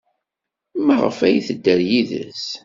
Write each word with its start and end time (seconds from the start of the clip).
Maɣef 0.85 1.17
ay 1.27 1.37
tedder 1.47 1.79
yid-s? 1.89 2.45